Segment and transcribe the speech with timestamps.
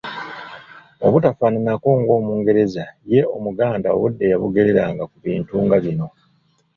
[1.05, 6.07] Obutafaananako ng’Omungereza ye Omuganda obudde yabugereranga ku bintu nga bino